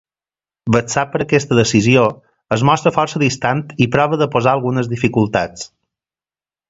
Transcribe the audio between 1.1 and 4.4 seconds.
per aquesta decisió, es mostra força distant i prova de